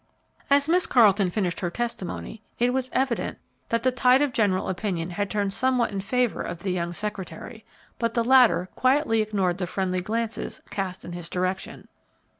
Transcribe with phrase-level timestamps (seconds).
[0.49, 3.37] As Miss Carleton finished her testimony it was evident
[3.69, 7.63] that the tide of general opinion had turned somewhat in favor of the young secretary,
[7.99, 11.87] but the latter quietly ignored the friendly glances cast in his direction.